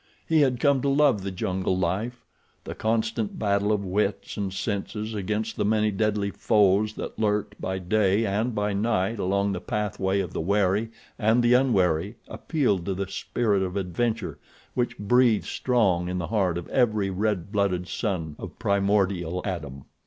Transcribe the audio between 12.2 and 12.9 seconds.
appealed